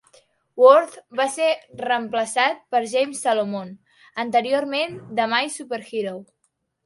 Worth 0.59 0.93
va 1.19 1.25
ser 1.33 1.49
reemplaçat 1.81 2.63
per 2.75 2.81
James 2.95 3.21
Salomone, 3.27 3.75
anteriorment 4.25 4.99
de 5.21 5.27
My 5.35 5.53
Superhero. 5.59 6.15